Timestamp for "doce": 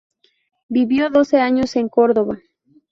1.11-1.37